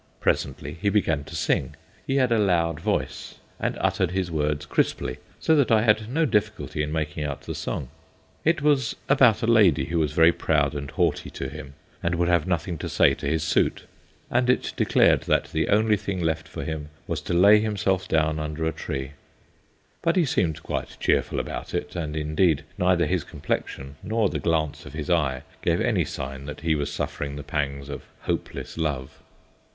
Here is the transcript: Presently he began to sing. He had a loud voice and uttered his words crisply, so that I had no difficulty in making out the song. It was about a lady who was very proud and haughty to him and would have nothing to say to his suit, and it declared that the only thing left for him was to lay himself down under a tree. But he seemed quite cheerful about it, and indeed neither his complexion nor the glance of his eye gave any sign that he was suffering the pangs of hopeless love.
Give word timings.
Presently 0.19 0.73
he 0.81 0.89
began 0.89 1.23
to 1.25 1.35
sing. 1.35 1.75
He 2.07 2.15
had 2.15 2.31
a 2.31 2.39
loud 2.39 2.79
voice 2.79 3.35
and 3.59 3.77
uttered 3.79 4.09
his 4.09 4.31
words 4.31 4.65
crisply, 4.65 5.17
so 5.39 5.55
that 5.55 5.69
I 5.71 5.83
had 5.83 6.09
no 6.09 6.25
difficulty 6.25 6.81
in 6.81 6.91
making 6.91 7.23
out 7.23 7.41
the 7.43 7.53
song. 7.53 7.89
It 8.43 8.63
was 8.63 8.95
about 9.07 9.43
a 9.43 9.45
lady 9.45 9.85
who 9.85 9.99
was 9.99 10.13
very 10.13 10.31
proud 10.31 10.73
and 10.73 10.89
haughty 10.89 11.29
to 11.29 11.49
him 11.49 11.75
and 12.01 12.15
would 12.15 12.29
have 12.29 12.47
nothing 12.47 12.79
to 12.79 12.89
say 12.89 13.13
to 13.13 13.27
his 13.27 13.43
suit, 13.43 13.83
and 14.31 14.49
it 14.49 14.73
declared 14.75 15.21
that 15.27 15.51
the 15.51 15.69
only 15.69 15.97
thing 15.97 16.19
left 16.19 16.47
for 16.47 16.63
him 16.63 16.89
was 17.05 17.21
to 17.21 17.35
lay 17.35 17.59
himself 17.59 18.07
down 18.07 18.39
under 18.39 18.65
a 18.65 18.71
tree. 18.71 19.11
But 20.01 20.15
he 20.15 20.25
seemed 20.25 20.63
quite 20.63 20.97
cheerful 20.99 21.39
about 21.39 21.75
it, 21.75 21.95
and 21.95 22.15
indeed 22.17 22.63
neither 22.75 23.05
his 23.05 23.23
complexion 23.23 23.97
nor 24.01 24.29
the 24.29 24.39
glance 24.39 24.83
of 24.87 24.93
his 24.93 25.11
eye 25.11 25.43
gave 25.61 25.79
any 25.79 26.05
sign 26.05 26.47
that 26.47 26.61
he 26.61 26.73
was 26.73 26.91
suffering 26.91 27.35
the 27.35 27.43
pangs 27.43 27.87
of 27.87 28.05
hopeless 28.21 28.79
love. 28.79 29.19